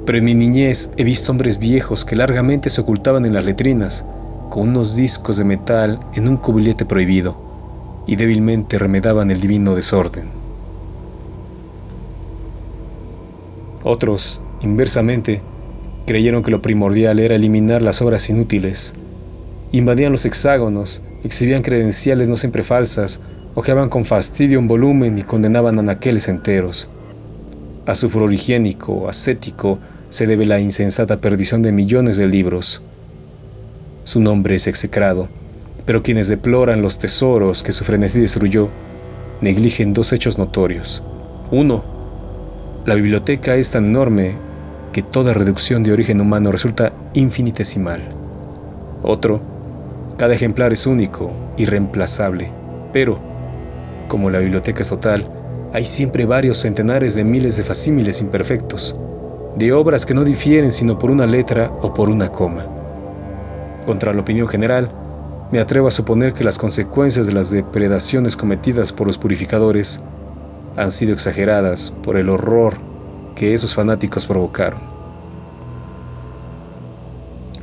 pero 0.06 0.20
en 0.20 0.24
mi 0.24 0.36
niñez 0.36 0.92
he 0.98 1.04
visto 1.04 1.32
hombres 1.32 1.58
viejos 1.58 2.06
que 2.06 2.16
largamente 2.16 2.70
se 2.70 2.82
ocultaban 2.82 3.26
en 3.26 3.34
las 3.34 3.44
letrinas, 3.44 4.06
con 4.52 4.70
unos 4.70 4.96
discos 4.96 5.38
de 5.38 5.46
metal 5.46 6.00
en 6.14 6.28
un 6.28 6.38
cubilete 6.38 6.86
prohibido 6.86 8.04
y 8.06 8.18
débilmente 8.18 8.78
remedaban 8.78 9.32
el 9.32 9.42
divino 9.42 9.74
desorden. 9.74 10.30
Otros, 13.84 14.44
inversamente, 14.62 15.42
creyeron 16.06 16.44
que 16.44 16.52
lo 16.52 16.62
primordial 16.62 17.20
era 17.20 17.36
eliminar 17.36 17.82
las 17.82 18.00
obras 18.04 18.30
inútiles. 18.30 18.94
Invadían 19.72 20.12
los 20.12 20.26
hexágonos, 20.26 21.02
exhibían 21.24 21.64
credenciales 21.64 22.28
no 22.28 22.36
siempre 22.36 22.62
falsas, 22.62 23.22
ojeaban 23.56 23.90
con 23.90 24.06
fastidio 24.06 24.60
un 24.60 24.68
volumen 24.68 25.18
y 25.18 25.24
condenaban 25.24 25.80
anaqueles 25.80 26.28
enteros. 26.28 26.90
A 27.86 27.96
su 27.96 28.10
furor 28.10 28.34
higiénico, 28.34 29.10
ascético, 29.10 29.80
se 30.10 30.28
debe 30.28 30.46
la 30.46 30.60
insensata 30.60 31.22
perdición 31.22 31.62
de 31.62 31.72
millones 31.72 32.18
de 32.18 32.28
libros. 32.28 32.82
Su 34.04 34.20
nombre 34.20 34.56
es 34.56 34.68
execrado, 34.68 35.30
pero 35.86 36.04
quienes 36.04 36.28
deploran 36.28 36.82
los 36.82 36.98
tesoros 36.98 37.64
que 37.64 37.72
su 37.72 37.84
frenesí 37.84 38.20
destruyó, 38.20 38.70
negligen 39.42 39.94
dos 39.94 40.14
hechos 40.14 40.38
notorios. 40.38 41.04
Uno, 41.52 41.84
la 42.86 42.96
biblioteca 42.96 43.56
es 43.56 43.72
tan 43.72 43.86
enorme 43.86 44.36
que 44.92 45.02
toda 45.02 45.34
reducción 45.34 45.84
de 45.84 45.94
origen 45.94 46.20
humano 46.20 46.52
resulta 46.52 46.94
infinitesimal. 47.14 48.02
Otro, 49.02 49.42
cada 50.18 50.34
ejemplar 50.34 50.74
es 50.74 50.86
único, 50.86 51.32
irreemplazable, 51.58 52.52
pero, 52.92 53.31
como 54.12 54.30
la 54.30 54.40
biblioteca 54.40 54.82
es 54.82 54.90
total, 54.90 55.26
hay 55.72 55.86
siempre 55.86 56.26
varios 56.26 56.58
centenares 56.58 57.16
de 57.16 57.24
miles 57.24 57.56
de 57.56 57.64
facímiles 57.64 58.20
imperfectos, 58.20 58.94
de 59.56 59.72
obras 59.72 60.06
que 60.06 60.14
no 60.14 60.26
difieren 60.26 60.74
sino 60.74 61.00
por 61.00 61.12
una 61.12 61.26
letra 61.26 61.72
o 61.82 61.94
por 61.94 62.10
una 62.10 62.28
coma. 62.28 62.66
Contra 63.86 64.12
la 64.12 64.20
opinión 64.20 64.50
general, 64.50 64.92
me 65.50 65.62
atrevo 65.62 65.88
a 65.88 65.92
suponer 65.92 66.34
que 66.34 66.44
las 66.44 66.58
consecuencias 66.58 67.26
de 67.26 67.32
las 67.32 67.52
depredaciones 67.52 68.36
cometidas 68.36 68.92
por 68.92 69.08
los 69.08 69.18
purificadores 69.18 70.02
han 70.76 70.92
sido 70.92 71.14
exageradas 71.14 71.94
por 72.04 72.18
el 72.18 72.28
horror 72.28 72.74
que 73.34 73.54
esos 73.54 73.74
fanáticos 73.74 74.26
provocaron. 74.26 74.82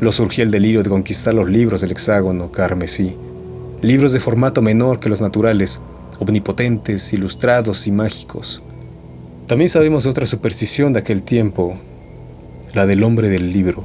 Lo 0.00 0.12
surgió 0.12 0.44
el 0.44 0.50
delirio 0.50 0.82
de 0.82 0.88
conquistar 0.88 1.34
los 1.34 1.50
libros 1.50 1.82
del 1.82 1.90
hexágono 1.90 2.50
carmesí, 2.50 3.18
libros 3.82 4.14
de 4.14 4.20
formato 4.20 4.62
menor 4.62 4.98
que 4.98 5.10
los 5.10 5.20
naturales, 5.20 5.82
omnipotentes, 6.18 7.12
ilustrados 7.12 7.86
y 7.86 7.92
mágicos. 7.92 8.62
También 9.46 9.68
sabemos 9.68 10.04
de 10.04 10.10
otra 10.10 10.26
superstición 10.26 10.92
de 10.92 11.00
aquel 11.00 11.22
tiempo, 11.22 11.78
la 12.74 12.86
del 12.86 13.02
hombre 13.02 13.28
del 13.28 13.52
libro. 13.52 13.84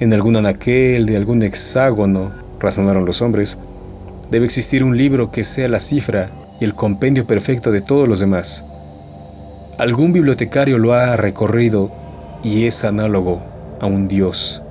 En 0.00 0.12
algún 0.12 0.36
anaquel 0.36 1.06
de 1.06 1.16
algún 1.16 1.42
hexágono, 1.42 2.32
razonaron 2.60 3.04
los 3.04 3.22
hombres, 3.22 3.58
debe 4.30 4.44
existir 4.44 4.82
un 4.84 4.96
libro 4.96 5.30
que 5.30 5.44
sea 5.44 5.68
la 5.68 5.80
cifra 5.80 6.30
y 6.60 6.64
el 6.64 6.74
compendio 6.74 7.26
perfecto 7.26 7.70
de 7.70 7.80
todos 7.80 8.08
los 8.08 8.20
demás. 8.20 8.64
Algún 9.78 10.12
bibliotecario 10.12 10.78
lo 10.78 10.94
ha 10.94 11.16
recorrido 11.16 11.92
y 12.42 12.66
es 12.66 12.84
análogo 12.84 13.42
a 13.80 13.86
un 13.86 14.08
dios. 14.08 14.62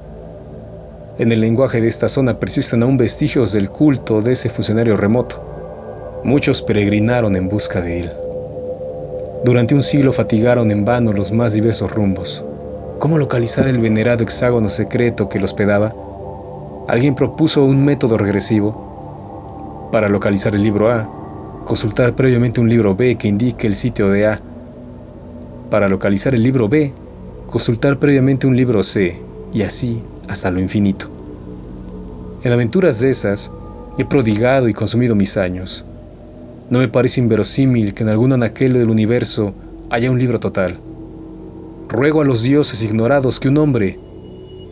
En 1.17 1.31
el 1.31 1.41
lenguaje 1.41 1.81
de 1.81 1.88
esta 1.88 2.09
zona 2.09 2.39
persisten 2.39 2.81
aún 2.83 2.97
vestigios 2.97 3.51
del 3.53 3.69
culto 3.69 4.21
de 4.21 4.31
ese 4.31 4.50
funcionario 4.50 4.97
remoto. 4.97 5.42
Muchos 6.24 6.62
peregrinaron 6.62 7.36
en 7.36 7.50
busca 7.50 7.82
de 7.82 8.00
él. 8.01 8.12
Durante 9.44 9.75
un 9.75 9.81
siglo 9.81 10.14
fatigaron 10.14 10.72
en 10.72 10.86
vano 10.86 11.12
los 11.12 11.33
más 11.33 11.51
diversos 11.51 11.92
rumbos. 11.92 12.46
¿Cómo 13.00 13.18
localizar 13.18 13.68
el 13.68 13.79
venerado 13.79 14.24
hexágono 14.24 14.70
secreto 14.70 15.27
que 15.27 15.40
lo 15.40 15.46
hospedaba? 15.46 15.94
Alguien 16.88 17.14
propuso 17.14 17.66
un 17.66 17.83
método 17.83 18.18
regresivo. 18.18 19.90
Para 19.92 20.07
localizar 20.07 20.55
el 20.55 20.64
libro 20.64 20.90
A, 20.90 21.09
consultar 21.66 22.16
previamente 22.16 22.62
un 22.62 22.70
libro 22.70 22.96
B 22.96 23.18
que 23.18 23.27
indique 23.27 23.68
el 23.68 23.75
sitio 23.75 24.09
de 24.09 24.27
A. 24.27 24.40
Para 25.70 25.90
localizar 25.90 26.33
el 26.33 26.44
libro 26.44 26.70
B, 26.70 26.94
consultar 27.48 28.00
previamente 28.00 28.48
un 28.48 28.55
libro 28.55 28.81
C, 28.81 29.22
y 29.51 29.64
así 29.64 30.01
hasta 30.29 30.50
lo 30.51 30.62
infinito. 30.62 31.07
En 32.44 32.53
aventuras 32.53 33.01
de 33.01 33.09
esas, 33.09 33.51
he 33.98 34.05
prodigado 34.05 34.70
y 34.70 34.74
consumido 34.74 35.16
mis 35.16 35.36
años. 35.36 35.86
No 36.74 36.79
me 36.79 36.88
parece 36.88 37.22
inverosímil 37.22 37.94
que 37.94 38.01
en 38.01 38.09
algún 38.09 38.33
anaquel 38.33 38.74
del 38.74 38.90
universo 38.90 39.53
haya 39.92 40.09
un 40.09 40.18
libro 40.18 40.40
total. 40.40 40.79
Ruego 41.88 42.22
a 42.22 42.25
los 42.25 42.42
dioses 42.42 42.81
ignorados 42.81 43.40
que 43.40 43.48
un 43.48 43.59
hombre, 43.59 44.00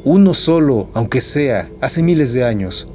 uno 0.04 0.34
solo, 0.34 0.90
aunque 0.96 1.22
sea, 1.22 1.70
hace 1.80 2.02
miles 2.02 2.34
de 2.34 2.44
años, 2.44 2.88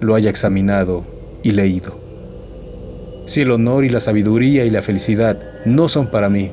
lo 0.00 0.14
haya 0.14 0.28
examinado 0.28 1.02
y 1.42 1.52
leído. 1.52 1.98
Si 3.24 3.40
el 3.40 3.52
honor 3.52 3.86
y 3.86 3.88
la 3.88 4.00
sabiduría 4.00 4.66
y 4.66 4.70
la 4.70 4.82
felicidad 4.82 5.40
no 5.64 5.88
son 5.88 6.10
para 6.10 6.28
mí, 6.28 6.52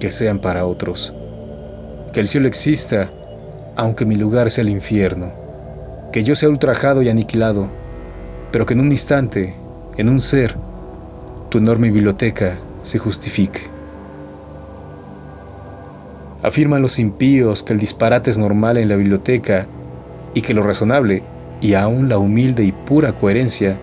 que 0.00 0.10
sean 0.10 0.40
para 0.40 0.66
otros. 0.66 1.14
Que 2.12 2.20
el 2.20 2.28
cielo 2.28 2.48
exista, 2.48 3.10
aunque 3.76 4.04
mi 4.04 4.16
lugar 4.16 4.50
sea 4.50 4.60
el 4.60 4.68
infierno. 4.68 5.32
Que 6.12 6.22
yo 6.22 6.34
sea 6.34 6.50
ultrajado 6.50 7.00
y 7.00 7.08
aniquilado, 7.08 7.68
pero 8.52 8.66
que 8.66 8.74
en 8.74 8.80
un 8.80 8.90
instante, 8.90 9.54
en 9.96 10.10
un 10.10 10.20
ser, 10.20 10.54
tu 11.54 11.58
enorme 11.58 11.92
biblioteca 11.92 12.56
se 12.82 12.98
justifique. 12.98 13.60
Afirman 16.42 16.82
los 16.82 16.98
impíos 16.98 17.62
que 17.62 17.74
el 17.74 17.78
disparate 17.78 18.28
es 18.28 18.38
normal 18.38 18.76
en 18.76 18.88
la 18.88 18.96
biblioteca 18.96 19.68
y 20.34 20.40
que 20.40 20.52
lo 20.52 20.64
razonable, 20.64 21.22
y 21.60 21.74
aún 21.74 22.08
la 22.08 22.18
humilde 22.18 22.64
y 22.64 22.72
pura 22.72 23.12
coherencia, 23.12 23.78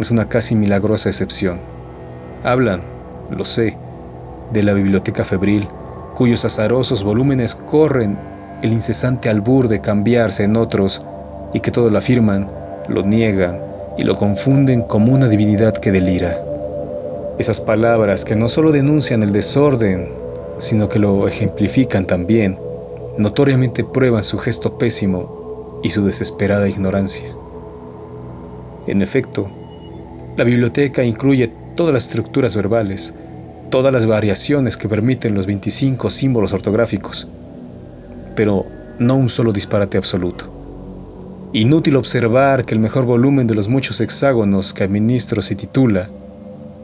es 0.00 0.10
una 0.10 0.30
casi 0.30 0.54
milagrosa 0.54 1.10
excepción. 1.10 1.60
Hablan, 2.42 2.80
lo 3.28 3.44
sé, 3.44 3.76
de 4.54 4.62
la 4.62 4.72
biblioteca 4.72 5.22
febril, 5.22 5.68
cuyos 6.14 6.46
azarosos 6.46 7.04
volúmenes 7.04 7.56
corren 7.56 8.18
el 8.62 8.72
incesante 8.72 9.28
albur 9.28 9.68
de 9.68 9.82
cambiarse 9.82 10.44
en 10.44 10.56
otros 10.56 11.04
y 11.52 11.60
que 11.60 11.70
todo 11.70 11.90
lo 11.90 11.98
afirman, 11.98 12.48
lo 12.88 13.02
niegan 13.02 13.58
y 13.98 14.04
lo 14.04 14.16
confunden 14.16 14.80
como 14.80 15.12
una 15.12 15.28
divinidad 15.28 15.74
que 15.74 15.92
delira. 15.92 16.45
Esas 17.38 17.60
palabras 17.60 18.24
que 18.24 18.36
no 18.36 18.48
solo 18.48 18.72
denuncian 18.72 19.22
el 19.22 19.32
desorden 19.32 20.08
sino 20.58 20.88
que 20.88 20.98
lo 20.98 21.28
ejemplifican 21.28 22.06
también, 22.06 22.58
notoriamente 23.18 23.84
prueban 23.84 24.22
su 24.22 24.38
gesto 24.38 24.78
pésimo 24.78 25.80
y 25.82 25.90
su 25.90 26.04
desesperada 26.04 26.68
ignorancia. 26.68 27.28
En 28.86 29.02
efecto, 29.02 29.50
la 30.36 30.44
biblioteca 30.44 31.04
incluye 31.04 31.52
todas 31.74 31.92
las 31.92 32.04
estructuras 32.04 32.56
verbales, 32.56 33.14
todas 33.70 33.92
las 33.92 34.06
variaciones 34.06 34.76
que 34.76 34.88
permiten 34.88 35.34
los 35.34 35.46
25 35.46 36.08
símbolos 36.08 36.52
ortográficos, 36.52 37.28
pero 38.34 38.64
no 38.98 39.16
un 39.16 39.28
solo 39.28 39.52
disparate 39.52 39.98
absoluto. 39.98 40.46
Inútil 41.52 41.96
observar 41.96 42.64
que 42.64 42.74
el 42.74 42.80
mejor 42.80 43.04
volumen 43.04 43.46
de 43.46 43.54
los 43.54 43.68
muchos 43.68 44.00
hexágonos 44.00 44.74
que 44.74 44.84
administro 44.84 45.42
se 45.42 45.54
titula 45.54 46.10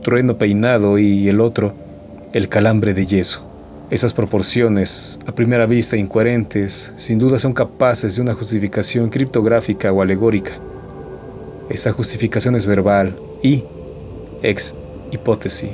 Trueno 0.03 0.37
peinado 0.37 0.99
y 0.99 1.29
el 1.29 1.41
otro 1.41 1.75
El 2.33 2.49
calambre 2.49 2.93
de 2.93 3.07
yeso. 3.07 3.45
Esas 3.89 4.13
proporciones, 4.13 5.21
a 5.27 5.33
primera 5.33 5.67
vista 5.67 5.97
incoherentes, 5.97 6.93
sin 6.97 7.21
duda 7.21 7.39
son 7.39 7.53
capaces 7.53 8.17
de 8.17 8.23
una 8.23 8.35
justificación 8.35 9.11
criptográfica 9.11 9.93
o 9.93 10.03
alegórica. 10.03 10.51
Esa 11.71 11.93
justificación 11.93 12.57
es 12.57 12.67
verbal 12.67 13.17
y, 13.45 13.63
ex 14.43 14.75
hipótesis, 15.13 15.71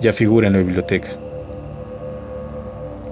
ya 0.00 0.14
figura 0.14 0.46
en 0.46 0.54
la 0.54 0.60
biblioteca. 0.60 1.10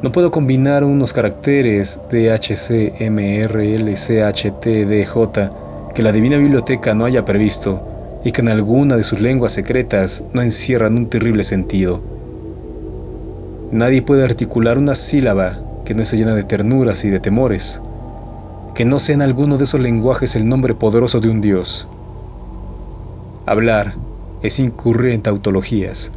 No 0.02 0.12
puedo 0.12 0.30
combinar 0.30 0.82
unos 0.82 1.12
caracteres 1.12 2.00
DHC, 2.10 3.00
que 5.94 6.02
la 6.02 6.12
Divina 6.12 6.38
Biblioteca 6.38 6.94
no 6.94 7.04
haya 7.04 7.24
previsto 7.24 7.91
y 8.24 8.32
que 8.32 8.40
en 8.40 8.48
alguna 8.48 8.96
de 8.96 9.02
sus 9.02 9.20
lenguas 9.20 9.52
secretas 9.52 10.24
no 10.32 10.42
encierran 10.42 10.96
un 10.96 11.08
terrible 11.08 11.44
sentido 11.44 12.02
Nadie 13.72 14.02
puede 14.02 14.22
articular 14.22 14.76
una 14.76 14.94
sílaba 14.94 15.58
que 15.86 15.94
no 15.94 16.02
esté 16.02 16.18
llena 16.18 16.34
de 16.34 16.44
ternuras 16.44 17.06
y 17.06 17.08
de 17.08 17.20
temores, 17.20 17.80
que 18.74 18.84
no 18.84 18.98
sea 18.98 19.14
en 19.14 19.22
alguno 19.22 19.56
de 19.56 19.64
esos 19.64 19.80
lenguajes 19.80 20.36
el 20.36 20.46
nombre 20.46 20.74
poderoso 20.74 21.20
de 21.20 21.30
un 21.30 21.40
Dios. 21.40 21.88
Hablar 23.46 23.94
es 24.42 24.58
incurrir 24.58 25.12
en 25.12 25.22
tautologías. 25.22 26.12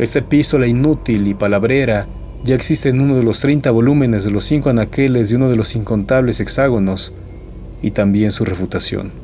Esta 0.00 0.18
epístola 0.18 0.66
inútil 0.66 1.28
y 1.28 1.34
palabrera 1.34 2.08
ya 2.42 2.56
existe 2.56 2.88
en 2.88 3.00
uno 3.00 3.14
de 3.14 3.22
los 3.22 3.38
30 3.38 3.70
volúmenes 3.70 4.24
de 4.24 4.32
los 4.32 4.42
cinco 4.42 4.70
anaqueles 4.70 5.30
de 5.30 5.36
uno 5.36 5.48
de 5.48 5.54
los 5.54 5.76
incontables 5.76 6.40
hexágonos 6.40 7.12
y 7.80 7.92
también 7.92 8.32
su 8.32 8.44
refutación. 8.44 9.23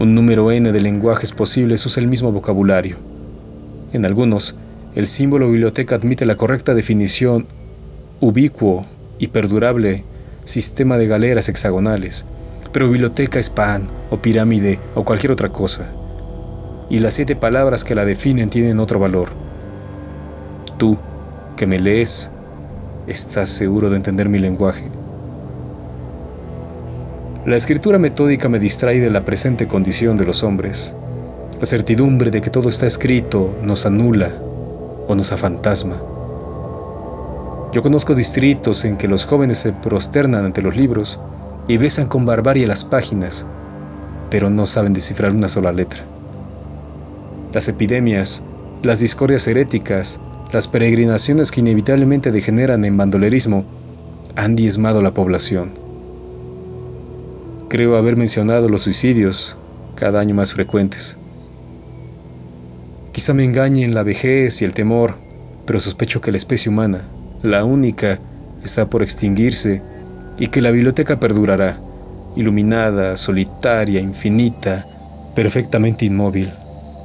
Un 0.00 0.14
número 0.14 0.50
n 0.50 0.72
de 0.72 0.80
lenguajes 0.80 1.30
posibles 1.32 1.84
usa 1.84 2.00
el 2.00 2.08
mismo 2.08 2.32
vocabulario. 2.32 2.96
En 3.92 4.06
algunos, 4.06 4.56
el 4.94 5.06
símbolo 5.06 5.50
biblioteca 5.50 5.94
admite 5.94 6.24
la 6.24 6.36
correcta 6.36 6.72
definición 6.72 7.46
ubicuo 8.18 8.86
y 9.18 9.28
perdurable 9.28 10.04
sistema 10.44 10.96
de 10.96 11.06
galeras 11.06 11.50
hexagonales, 11.50 12.24
pero 12.72 12.88
biblioteca 12.88 13.38
es 13.38 13.50
pan, 13.50 13.88
o 14.08 14.22
pirámide, 14.22 14.80
o 14.94 15.04
cualquier 15.04 15.32
otra 15.32 15.50
cosa. 15.50 15.92
Y 16.88 17.00
las 17.00 17.12
siete 17.12 17.36
palabras 17.36 17.84
que 17.84 17.94
la 17.94 18.06
definen 18.06 18.48
tienen 18.48 18.80
otro 18.80 19.00
valor. 19.00 19.28
Tú, 20.78 20.96
que 21.58 21.66
me 21.66 21.78
lees, 21.78 22.30
estás 23.06 23.50
seguro 23.50 23.90
de 23.90 23.96
entender 23.96 24.30
mi 24.30 24.38
lenguaje. 24.38 24.99
La 27.46 27.56
escritura 27.56 27.98
metódica 27.98 28.50
me 28.50 28.58
distrae 28.58 29.00
de 29.00 29.08
la 29.08 29.24
presente 29.24 29.66
condición 29.66 30.18
de 30.18 30.26
los 30.26 30.42
hombres. 30.42 30.94
La 31.58 31.64
certidumbre 31.64 32.30
de 32.30 32.42
que 32.42 32.50
todo 32.50 32.68
está 32.68 32.86
escrito 32.86 33.56
nos 33.62 33.86
anula 33.86 34.30
o 35.08 35.14
nos 35.14 35.32
afantasma. 35.32 35.96
Yo 37.72 37.80
conozco 37.80 38.14
distritos 38.14 38.84
en 38.84 38.98
que 38.98 39.08
los 39.08 39.24
jóvenes 39.24 39.56
se 39.56 39.72
prosternan 39.72 40.44
ante 40.44 40.60
los 40.60 40.76
libros 40.76 41.18
y 41.66 41.78
besan 41.78 42.08
con 42.08 42.26
barbarie 42.26 42.66
las 42.66 42.84
páginas, 42.84 43.46
pero 44.28 44.50
no 44.50 44.66
saben 44.66 44.92
descifrar 44.92 45.32
una 45.32 45.48
sola 45.48 45.72
letra. 45.72 46.00
Las 47.54 47.68
epidemias, 47.68 48.42
las 48.82 49.00
discordias 49.00 49.48
heréticas, 49.48 50.20
las 50.52 50.68
peregrinaciones 50.68 51.50
que 51.50 51.60
inevitablemente 51.60 52.32
degeneran 52.32 52.84
en 52.84 52.98
bandolerismo 52.98 53.64
han 54.36 54.56
diezmado 54.56 55.00
la 55.00 55.14
población. 55.14 55.79
Creo 57.70 57.94
haber 57.94 58.16
mencionado 58.16 58.68
los 58.68 58.82
suicidios, 58.82 59.56
cada 59.94 60.18
año 60.18 60.34
más 60.34 60.52
frecuentes. 60.52 61.18
Quizá 63.12 63.32
me 63.32 63.44
engañen 63.44 63.94
la 63.94 64.02
vejez 64.02 64.60
y 64.60 64.64
el 64.64 64.74
temor, 64.74 65.14
pero 65.66 65.78
sospecho 65.78 66.20
que 66.20 66.32
la 66.32 66.36
especie 66.36 66.68
humana, 66.68 67.02
la 67.44 67.64
única, 67.64 68.18
está 68.64 68.90
por 68.90 69.04
extinguirse 69.04 69.82
y 70.36 70.48
que 70.48 70.62
la 70.62 70.72
biblioteca 70.72 71.20
perdurará, 71.20 71.78
iluminada, 72.34 73.14
solitaria, 73.14 74.00
infinita, 74.00 74.84
perfectamente 75.36 76.04
inmóvil, 76.04 76.50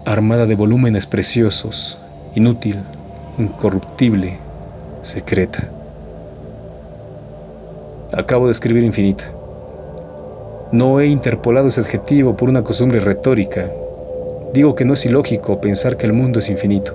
armada 0.08 0.48
de 0.48 0.56
volúmenes 0.56 1.06
preciosos, 1.06 2.00
inútil, 2.34 2.80
incorruptible, 3.38 4.40
secreta. 5.04 5.70
Acabo 8.14 8.48
de 8.48 8.54
escribir 8.54 8.84
infinita. 8.84 9.35
No 10.76 11.00
he 11.00 11.08
interpolado 11.08 11.70
ese 11.70 11.80
adjetivo 11.80 12.36
por 12.36 12.50
una 12.50 12.62
costumbre 12.62 13.00
retórica. 13.00 13.72
Digo 14.54 14.76
que 14.76 14.84
no 14.84 14.92
es 14.92 15.06
ilógico 15.06 15.62
pensar 15.62 15.96
que 15.96 16.06
el 16.06 16.12
mundo 16.12 16.40
es 16.40 16.50
infinito. 16.50 16.94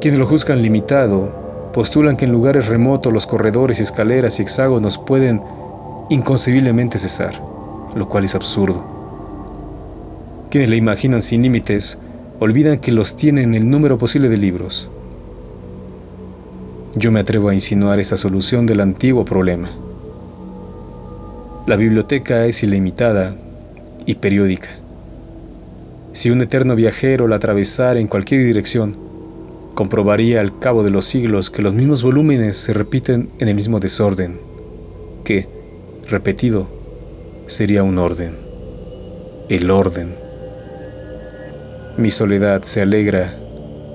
Quienes 0.00 0.18
lo 0.18 0.26
juzgan 0.26 0.60
limitado 0.60 1.70
postulan 1.72 2.16
que 2.16 2.24
en 2.24 2.32
lugares 2.32 2.66
remotos 2.66 3.12
los 3.12 3.28
corredores, 3.28 3.78
escaleras 3.78 4.40
y 4.40 4.42
hexágonos 4.42 4.98
pueden 4.98 5.40
inconcebiblemente 6.10 6.98
cesar, 6.98 7.40
lo 7.94 8.08
cual 8.08 8.24
es 8.24 8.34
absurdo. 8.34 8.82
Quienes 10.50 10.68
la 10.68 10.74
imaginan 10.74 11.22
sin 11.22 11.42
límites 11.42 12.00
olvidan 12.40 12.80
que 12.80 12.90
los 12.90 13.14
tienen 13.14 13.54
el 13.54 13.70
número 13.70 13.98
posible 13.98 14.28
de 14.28 14.38
libros. 14.38 14.90
Yo 16.96 17.12
me 17.12 17.20
atrevo 17.20 17.50
a 17.50 17.54
insinuar 17.54 18.00
esa 18.00 18.16
solución 18.16 18.66
del 18.66 18.80
antiguo 18.80 19.24
problema. 19.24 19.70
La 21.64 21.76
biblioteca 21.76 22.44
es 22.46 22.64
ilimitada 22.64 23.36
y 24.04 24.16
periódica. 24.16 24.68
Si 26.10 26.28
un 26.28 26.42
eterno 26.42 26.74
viajero 26.74 27.28
la 27.28 27.36
atravesara 27.36 28.00
en 28.00 28.08
cualquier 28.08 28.44
dirección, 28.44 28.96
comprobaría 29.74 30.40
al 30.40 30.58
cabo 30.58 30.82
de 30.82 30.90
los 30.90 31.04
siglos 31.04 31.50
que 31.50 31.62
los 31.62 31.72
mismos 31.72 32.02
volúmenes 32.02 32.56
se 32.56 32.72
repiten 32.72 33.28
en 33.38 33.46
el 33.46 33.54
mismo 33.54 33.78
desorden, 33.78 34.40
que, 35.24 35.46
repetido, 36.10 36.68
sería 37.46 37.84
un 37.84 37.96
orden, 37.98 38.36
el 39.48 39.70
orden. 39.70 40.16
Mi 41.96 42.10
soledad 42.10 42.62
se 42.64 42.82
alegra 42.82 43.32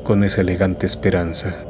con 0.05 0.23
esa 0.23 0.39
elegante 0.39 0.85
esperanza. 0.85 1.66